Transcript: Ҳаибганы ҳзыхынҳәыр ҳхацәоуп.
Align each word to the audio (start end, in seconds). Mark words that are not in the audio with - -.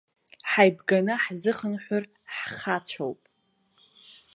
Ҳаибганы 0.49 1.13
ҳзыхынҳәыр 1.23 2.03
ҳхацәоуп. 2.35 3.19